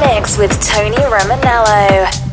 mix 0.00 0.38
with 0.38 0.52
Tony 0.66 0.96
Romanello. 0.96 2.27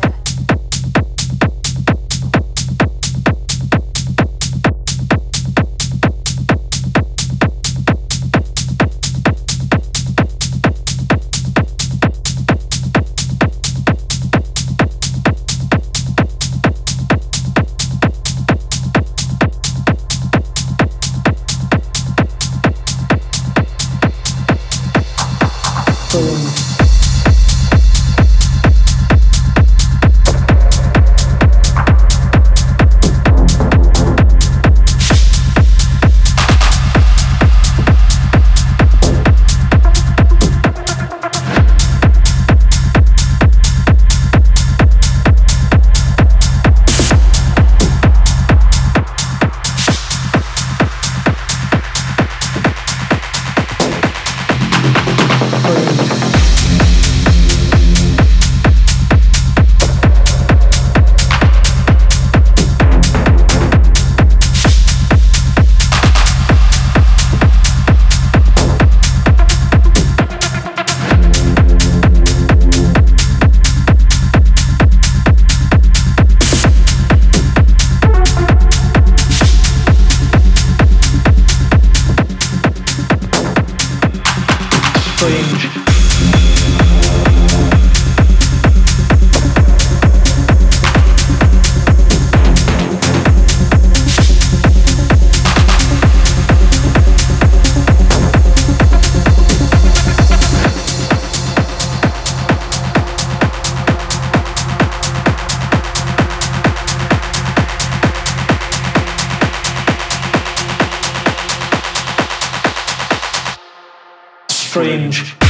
strange. 114.76 115.45